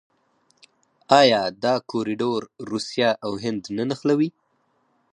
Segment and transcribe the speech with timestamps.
[1.21, 4.29] آیا دا کوریډور روسیه او هند نه نښلوي؟